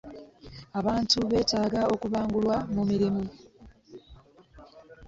Abantu 0.79 1.17
beetaga 1.31 1.81
okubangulwa 1.93 2.57
mu 2.73 2.81
mirimu. 2.89 3.23